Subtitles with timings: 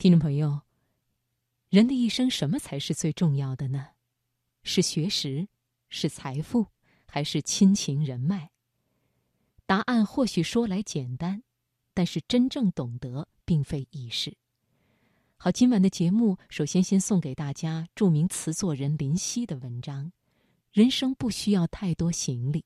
[0.00, 0.62] 听众朋友，
[1.68, 3.88] 人的一生什么才是最重要的呢？
[4.62, 5.46] 是学识，
[5.90, 6.68] 是财富，
[7.06, 8.48] 还是亲情人脉？
[9.66, 11.42] 答案或许说来简单，
[11.92, 14.34] 但是真正懂得并非易事。
[15.36, 20.06] 好，今晚的节目首先先送给大家著名词作人林夕的文章
[20.72, 22.60] 《人生不需要太多行李》。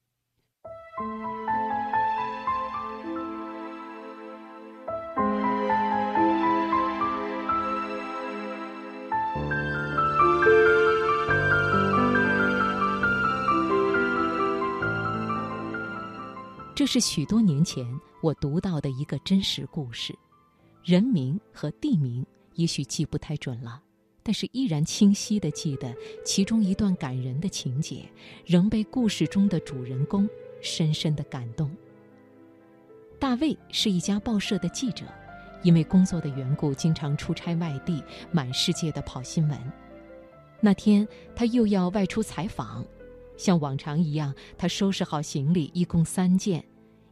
[16.85, 17.83] 这是许多年前
[18.21, 20.15] 我读到的一个真实故事，
[20.83, 22.23] 人名和地名
[22.57, 23.81] 也许记不太准了，
[24.23, 28.07] 但是依然清晰的记得其中一段感人的情节，
[28.45, 30.29] 仍被故事中的主人公
[30.61, 31.75] 深深的感动。
[33.19, 35.07] 大卫是一家报社的记者，
[35.63, 39.59] 因为工作的缘故，经常出差外地，满世界的跑新闻。
[40.61, 42.85] 那天他又要外出采访。
[43.39, 46.65] 像往常一样，他收拾好行李，一共三件：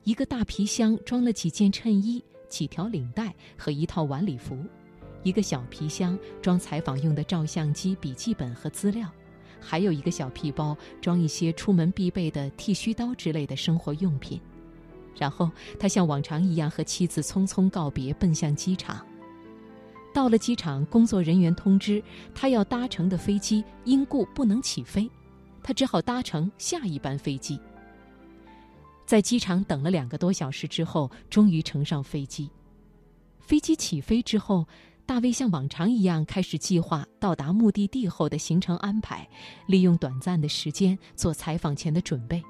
[0.04, 4.56] 一个大皮箱装了几件衬衣、几条领带和一套晚礼服；
[5.22, 9.06] 一个小皮箱装采访用的照相机、笔记本和资料；
[9.60, 14.40] 还有一个小皮包装一些出门必备的剃须刀之类的生活用品。
[15.16, 19.06] 然后他像往常一样和妻子匆匆告别，奔向机场。
[20.12, 22.02] 到了机场，工作人员通知
[22.34, 25.08] 他要搭乘的飞机因故不能起飞。
[25.62, 27.60] 他只好搭乘下一班飞机。
[29.12, 32.50] 在机场等了两个多小时之后，终于乘上飞机。
[33.40, 34.66] 飞机起飞之后，
[35.04, 39.28] 大卫像往常一样开始计划到达目的地后的行程安排，
[39.66, 42.42] 利用短暂的时间做采访前的准备。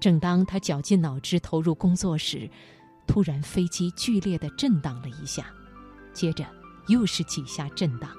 [0.00, 2.48] 正当他绞尽脑汁投入工作时，
[3.06, 5.44] 突然飞机剧烈的震荡了一下，
[6.14, 6.46] 接着
[6.88, 8.10] 又是几下震荡。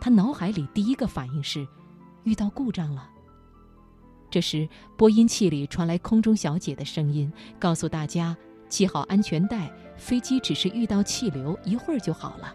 [0.00, 1.66] 他脑海里第一个反应是。
[2.22, 3.10] 遇到故障了。
[4.28, 8.36] 这时，播音器里传来空中小姐的声音，告诉大家
[8.68, 12.54] 系好安全带，飞机只是遇到气流，一会儿就好了。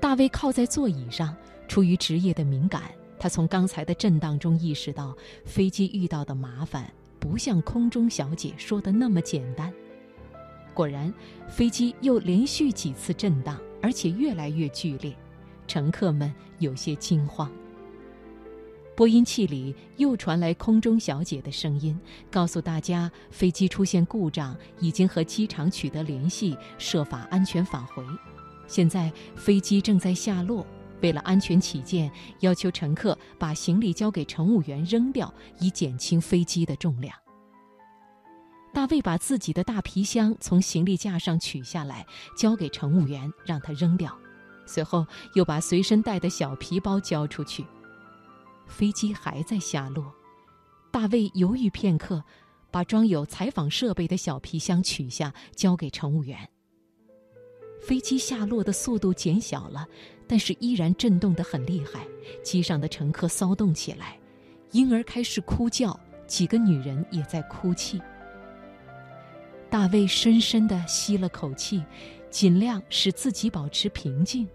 [0.00, 1.36] 大卫靠在座椅上，
[1.68, 9.72] 出于职业的敏感，他从刚才的震荡中意识到，飞机遇到的麻烦不像空中小姐说的那么简单。
[10.72, 11.12] 果然，
[11.46, 15.14] 飞机又连续几次震荡，而且越来越剧烈，
[15.66, 17.52] 乘客们有些惊慌。
[19.00, 21.98] 播音器里又传来空中小姐的声音，
[22.30, 28.04] 告诉大家飞机出现故障，已经和机场取得联系，设法安全返回。
[28.66, 30.66] 现在飞机正在下落，
[31.00, 37.16] 为了安全起见，要求乘客把行李交给乘务员扔掉，以减轻飞机的重量。
[38.74, 42.04] 大卫把自己的大皮箱从行李架上取下来，
[42.36, 44.14] 交给乘务员，让他扔掉，
[44.66, 47.64] 随后又把随身带的小皮包交出去。
[48.70, 50.14] 飞机还在下落，
[50.90, 52.24] 大卫犹豫片刻，
[52.70, 56.48] 把装有采访设备的小皮箱取下，交给乘务员。
[57.82, 59.86] 飞机下落的速度减小了，
[60.28, 62.06] 但是依然震动得很厉害，
[62.42, 64.18] 机上的乘客骚动起来，
[64.70, 68.00] 婴儿开始哭叫，几个女人也在哭泣。
[69.68, 71.84] 大卫深深地吸了口气，
[72.30, 74.48] 尽量使自己保持平静。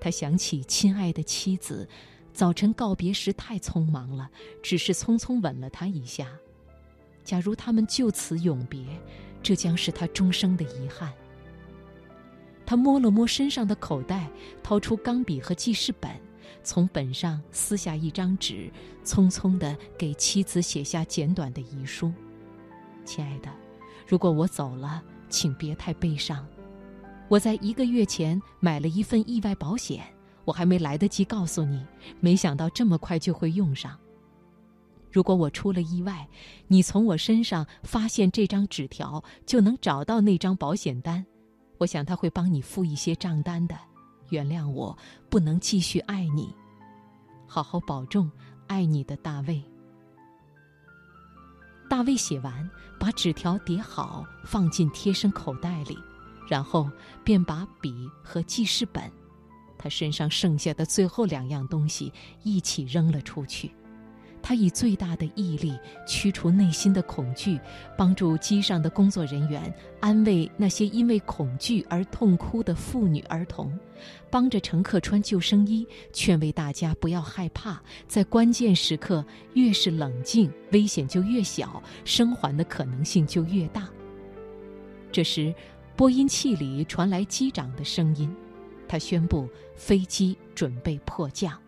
[0.00, 1.88] 他想起亲爱的妻子。
[2.34, 4.28] 早晨告别时太匆忙了，
[4.60, 6.26] 只是匆匆吻了他一下。
[7.22, 8.84] 假如他们就此永别，
[9.40, 11.12] 这将是他终生的遗憾。
[12.66, 14.28] 他摸了摸身上的口袋，
[14.64, 16.10] 掏出钢笔和记事本，
[16.64, 18.68] 从本上撕下一张纸，
[19.04, 22.12] 匆匆地给妻子写下简短的遗书
[23.06, 23.50] ：“亲爱的，
[24.08, 26.44] 如果我走了，请别太悲伤。
[27.28, 30.04] 我在一个月前买了一份意外保险。”
[30.44, 31.84] 我还没来得及告诉你，
[32.20, 33.98] 没想到这么快就会用上。
[35.10, 36.28] 如果我出了意外，
[36.66, 41.24] 你从我身上发现这张纸条，就能找到那张保险单。
[41.78, 43.76] 我想他会帮你付一些账单的。
[44.30, 44.96] 原谅我
[45.28, 46.52] 不能继续爱你，
[47.46, 48.30] 好好保重，
[48.66, 49.62] 爱你的大卫。
[51.88, 52.68] 大卫写完，
[52.98, 55.96] 把纸条叠好，放进贴身口袋里，
[56.48, 56.90] 然后
[57.22, 59.12] 便把笔和记事本。
[59.84, 62.10] 他身上剩下的最后两样东西
[62.42, 63.70] 一起扔了出去。
[64.40, 67.60] 他以最大的毅力驱除内心的恐惧，
[67.94, 69.70] 帮助机上的工作人员
[70.00, 73.78] 安慰那些因为恐惧而痛哭的妇女儿童，
[74.30, 77.78] 帮着乘客穿救生衣，劝慰大家不要害怕，
[78.08, 79.22] 在关键时刻
[79.52, 83.86] 越是冷静，危险就越小，生还的可能性就越大。
[85.12, 85.54] 这时。
[85.96, 88.28] 播音器里传来机长的声音，
[88.88, 91.60] 他宣布飞机准备迫降，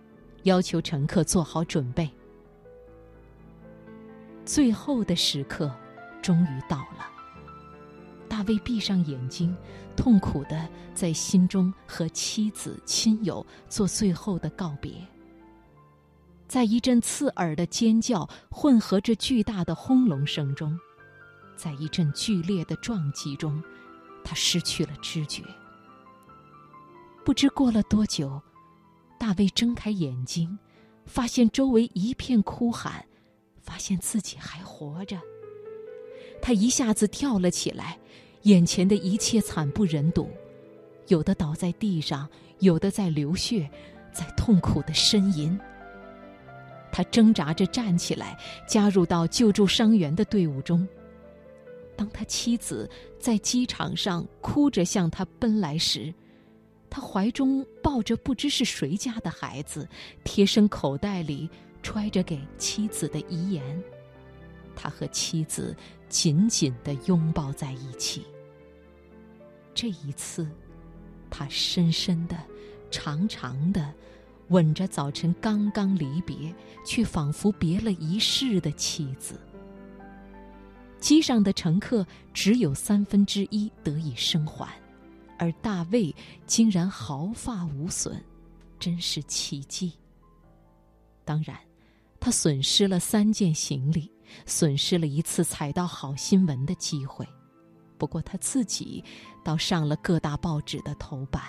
[0.45, 2.11] 要求乘客做好准备。
[4.45, 5.75] 最后的时刻
[6.23, 7.09] 终于到了。
[8.29, 9.57] 大卫闭上眼睛，
[9.97, 14.93] 痛苦的在心中和妻子、亲友做最后的告别。
[16.47, 20.79] 在一阵刺耳的尖叫混合着巨大的轰隆声中，
[21.57, 23.62] 在一阵剧烈的撞击中，
[24.23, 25.43] 他失去了知觉。
[27.26, 28.40] 不知过了多久，
[29.19, 30.56] 大卫睁开眼睛，
[31.06, 33.05] 发现周围一片哭喊，
[33.61, 35.19] 发现自己还活着。
[36.40, 37.99] 他一下子跳了起来。
[38.43, 40.31] 眼前的一切惨不忍睹，
[41.08, 42.28] 有的倒在地上，
[42.61, 43.69] 有的在流血，
[44.12, 45.58] 在痛苦的呻吟。
[46.93, 48.38] 他挣扎着站起来，
[48.69, 50.87] 加入到救助伤员的队伍中。
[51.96, 52.88] 当他妻子
[53.19, 56.14] 在机场上哭着向他奔来时，
[56.97, 59.87] 他怀中抱着不知是谁家的孩子，
[60.25, 61.47] 贴身口袋里
[61.83, 63.85] 揣着给妻子的遗言。
[64.75, 65.77] 他和妻子
[66.09, 68.25] 紧紧地拥抱在一起。
[69.75, 70.49] 这一次，
[71.29, 72.35] 他深深的、
[72.91, 73.93] 长长的
[74.49, 76.51] 吻着早晨刚刚离别
[76.83, 79.39] 却仿佛别了一世的妻子。
[80.99, 84.73] 机上的乘客只有三分之一得以生还，
[85.38, 86.15] 而大卫
[86.47, 88.23] 竟然毫发无损，
[88.79, 89.93] 真是奇迹。
[91.25, 91.59] 当然，
[92.21, 94.11] 他损失了三件行李，
[94.47, 97.27] 损失了一次踩到好新闻的机会。
[97.99, 99.03] 不过他自己
[99.43, 101.43] 倒上了各大报纸的头版。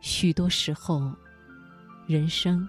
[0.00, 1.12] 许多时候，
[2.06, 2.68] 人生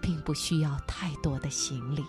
[0.00, 2.04] 并不需要太多的行李。